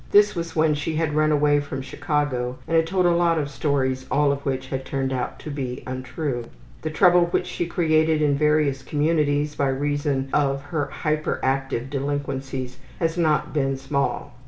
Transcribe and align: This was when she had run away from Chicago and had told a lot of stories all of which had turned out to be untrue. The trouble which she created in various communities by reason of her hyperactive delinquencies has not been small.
This 0.09 0.33
was 0.33 0.55
when 0.55 0.73
she 0.73 0.95
had 0.95 1.13
run 1.13 1.31
away 1.31 1.59
from 1.59 1.83
Chicago 1.83 2.57
and 2.67 2.75
had 2.75 2.87
told 2.87 3.05
a 3.05 3.11
lot 3.11 3.37
of 3.37 3.51
stories 3.51 4.07
all 4.09 4.31
of 4.31 4.43
which 4.47 4.69
had 4.69 4.83
turned 4.83 5.13
out 5.13 5.37
to 5.41 5.51
be 5.51 5.83
untrue. 5.85 6.45
The 6.81 6.89
trouble 6.89 7.25
which 7.27 7.45
she 7.45 7.67
created 7.67 8.19
in 8.19 8.35
various 8.35 8.81
communities 8.81 9.53
by 9.53 9.67
reason 9.69 10.29
of 10.33 10.59
her 10.63 10.87
hyperactive 11.03 11.91
delinquencies 11.91 12.79
has 12.99 13.15
not 13.15 13.53
been 13.53 13.77
small. 13.77 14.33